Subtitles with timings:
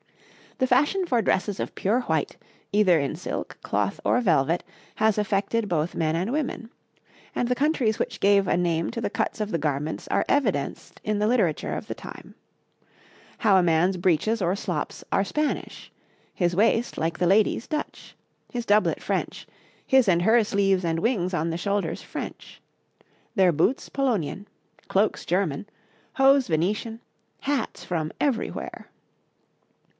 [0.57, 2.37] The fashion for dresses of pure white,
[2.71, 4.63] either in silk, cloth, or velvet
[4.95, 6.71] has affected both men and women;
[7.35, 10.99] and the countries which gave a name to the cuts of the garments are evidenced
[11.03, 12.33] in the literature of the time.
[13.39, 15.91] How a man's breeches or slops are Spanish;
[16.33, 18.15] his waist, like the lady's, Dutch;
[18.51, 19.47] his doublet French;
[19.85, 22.59] his and her sleeves and wings on the shoulders French;
[23.35, 24.47] their boots Polonian,
[24.87, 25.67] cloaks German,
[26.13, 26.99] hose Venetian,
[27.41, 28.89] hats from everywhere.